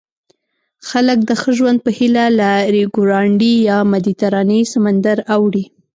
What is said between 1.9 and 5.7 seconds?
هیله له ریوګرانډي یا مدیترانې سمندر اوړي.